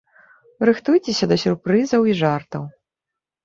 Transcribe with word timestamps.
Рыхтуйцеся 0.69 1.29
да 1.33 1.39
сюрпрызаў 1.43 2.11
і 2.13 2.19
жартаў! 2.25 2.69